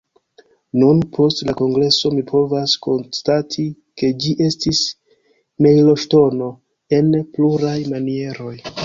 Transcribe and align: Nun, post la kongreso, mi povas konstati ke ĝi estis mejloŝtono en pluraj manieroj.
Nun, 0.83 1.01
post 1.17 1.41
la 1.49 1.53
kongreso, 1.59 2.11
mi 2.15 2.23
povas 2.31 2.73
konstati 2.85 3.65
ke 4.03 4.09
ĝi 4.25 4.33
estis 4.47 4.81
mejloŝtono 5.67 6.49
en 7.01 7.13
pluraj 7.37 7.77
manieroj. 7.93 8.57